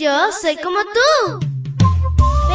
[0.00, 1.40] Yo soy como tú.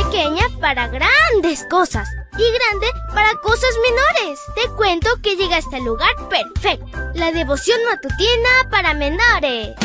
[0.01, 4.39] Pequeña para grandes cosas y grande para cosas menores.
[4.55, 6.97] Te cuento que llegaste al lugar perfecto.
[7.15, 9.75] La devoción matutina para menores.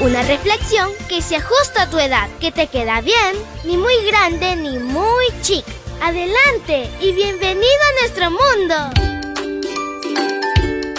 [0.00, 3.36] Una reflexión que se ajusta a tu edad, que te queda bien,
[3.66, 5.70] ni muy grande ni muy chica.
[6.00, 8.74] Adelante y bienvenido a nuestro mundo.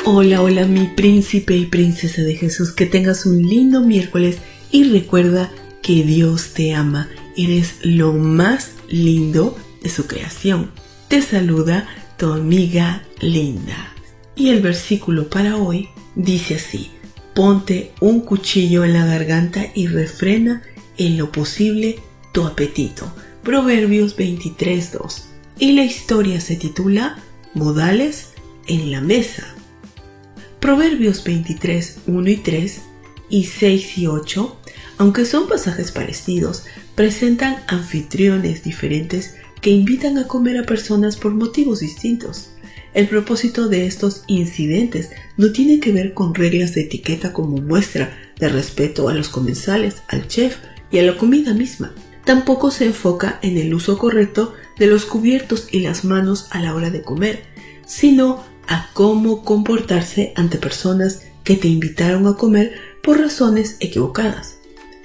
[0.06, 4.38] Hola, hola mi príncipe y princesa de Jesús, que tengas un lindo miércoles
[4.72, 5.52] y recuerda
[5.82, 10.72] que Dios te ama, eres lo más lindo de su creación.
[11.08, 13.94] Te saluda tu amiga Linda.
[14.36, 16.92] Y el versículo para hoy dice así,
[17.34, 20.62] ponte un cuchillo en la garganta y refrena
[20.98, 21.98] en lo posible
[22.34, 23.12] tu apetito.
[23.44, 25.24] Proverbios 23.2.
[25.58, 27.18] Y la historia se titula
[27.54, 28.34] Modales
[28.68, 29.56] en la mesa.
[30.60, 32.82] Proverbios 23, 1 y 3
[33.30, 34.59] y 6 y 8,
[35.00, 41.80] aunque son pasajes parecidos, presentan anfitriones diferentes que invitan a comer a personas por motivos
[41.80, 42.52] distintos.
[42.94, 48.18] El propósito de estos incidentes no tiene que ver con reglas de etiqueta como muestra
[48.40, 50.58] de respeto a los comensales, al chef
[50.92, 51.96] y a la comida misma.
[52.26, 56.76] Tampoco se enfoca en el uso correcto de los cubiertos y las manos a la
[56.76, 57.44] hora de comer,
[57.86, 64.59] sino a cómo comportarse ante personas que te invitaron a comer por razones equivocadas.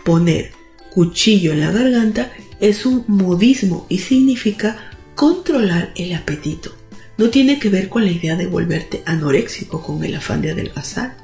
[0.04, 0.52] Poner
[0.90, 6.74] cuchillo en la garganta es un modismo y significa controlar el apetito.
[7.16, 11.16] No tiene que ver con la idea de volverte anoréxico con el afán de adelgazar.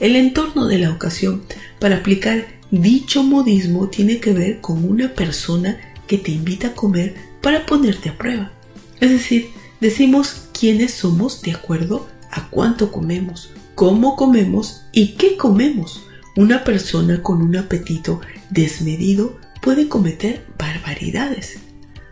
[0.00, 1.42] El entorno de la ocasión
[1.78, 7.14] para aplicar dicho modismo tiene que ver con una persona que te invita a comer
[7.40, 8.52] para ponerte a prueba.
[9.00, 9.48] Es decir,
[9.80, 16.02] decimos quiénes somos de acuerdo a cuánto comemos, cómo comemos y qué comemos.
[16.38, 21.58] Una persona con un apetito desmedido puede cometer barbaridades.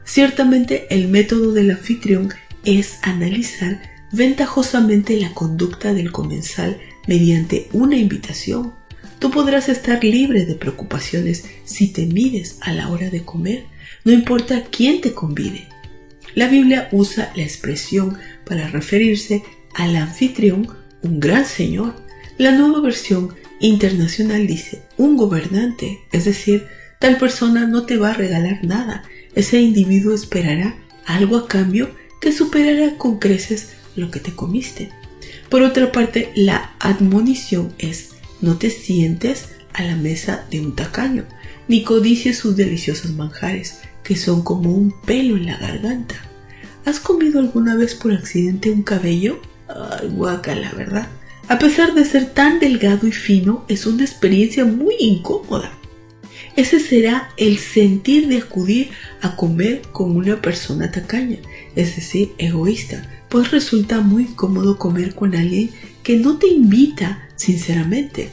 [0.03, 2.31] Ciertamente el método del anfitrión
[2.65, 3.81] es analizar
[4.11, 8.75] ventajosamente la conducta del comensal mediante una invitación.
[9.21, 13.67] Tú podrás estar libre de preocupaciones si te mides a la hora de comer,
[14.05, 15.69] no importa quién te convide.
[16.35, 20.67] La Biblia usa la expresión para referirse al anfitrión,
[21.03, 22.05] un gran señor.
[22.39, 26.67] La nueva versión internacional dice un gobernante, es decir,
[27.01, 31.91] tal persona no te va a regalar nada, ese individuo esperará algo a cambio
[32.21, 34.91] que superará con creces lo que te comiste.
[35.49, 41.25] Por otra parte, la admonición es no te sientes a la mesa de un tacaño,
[41.69, 46.17] ni codicies sus deliciosos manjares, que son como un pelo en la garganta.
[46.85, 49.41] ¿Has comido alguna vez por accidente un cabello?
[49.69, 51.09] Ay, guacala, ¿verdad?
[51.49, 55.73] A pesar de ser tan delgado y fino, es una experiencia muy incómoda.
[56.57, 58.91] Ese será el sentir de acudir
[59.21, 61.39] a comer con una persona tacaña,
[61.77, 65.71] es decir, egoísta, pues resulta muy cómodo comer con alguien
[66.03, 68.31] que no te invita sinceramente.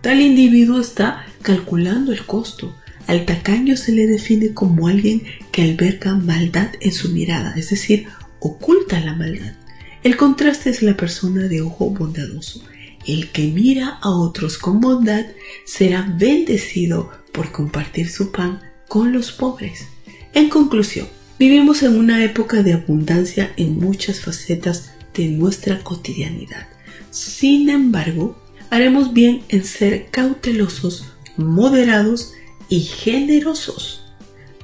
[0.00, 2.76] Tal individuo está calculando el costo.
[3.08, 8.06] Al tacaño se le define como alguien que alberga maldad en su mirada, es decir,
[8.38, 9.54] oculta la maldad.
[10.02, 12.60] El contraste es la persona de ojo bondadoso.
[13.06, 15.26] El que mira a otros con bondad
[15.64, 19.86] será bendecido por compartir su pan con los pobres.
[20.34, 21.06] En conclusión,
[21.38, 26.66] vivimos en una época de abundancia en muchas facetas de nuestra cotidianidad.
[27.12, 28.36] Sin embargo,
[28.70, 31.04] haremos bien en ser cautelosos,
[31.36, 32.32] moderados
[32.68, 34.02] y generosos.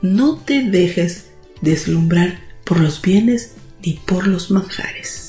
[0.03, 1.27] No te dejes
[1.61, 3.53] deslumbrar por los bienes
[3.85, 5.28] ni por los manjares.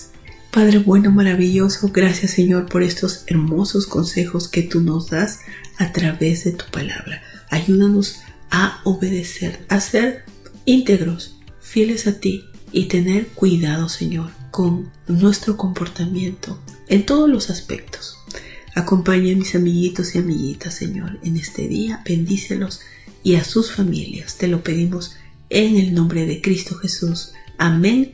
[0.51, 5.41] Padre bueno, maravilloso, gracias Señor por estos hermosos consejos que tú nos das
[5.77, 7.21] a través de tu palabra.
[7.51, 8.15] Ayúdanos
[8.49, 10.25] a obedecer, a ser
[10.65, 18.17] íntegros, fieles a ti y tener cuidado, Señor, con nuestro comportamiento en todos los aspectos.
[18.73, 22.01] Acompaña a mis amiguitos y amiguitas, Señor, en este día.
[22.03, 22.81] Bendícelos
[23.23, 24.37] y a sus familias.
[24.37, 25.15] Te lo pedimos
[25.49, 27.33] en el nombre de Cristo Jesús.
[27.59, 28.13] Amén